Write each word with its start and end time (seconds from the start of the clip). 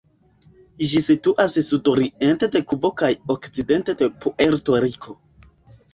Ĝi 0.91 1.01
situas 1.07 1.57
sudoriente 1.67 2.49
de 2.55 2.63
Kubo 2.71 2.93
kaj 3.03 3.13
okcidente 3.37 3.97
de 4.03 4.09
Puerto-Riko. 4.25 5.21